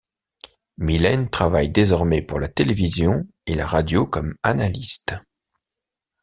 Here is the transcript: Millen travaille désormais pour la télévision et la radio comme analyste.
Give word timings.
Millen 0.79 1.29
travaille 1.29 1.69
désormais 1.69 2.23
pour 2.23 2.39
la 2.39 2.47
télévision 2.47 3.27
et 3.45 3.53
la 3.53 3.67
radio 3.67 4.07
comme 4.07 4.33
analyste. 4.41 5.13